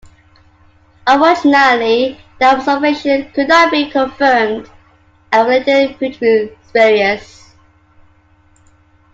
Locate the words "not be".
3.47-3.91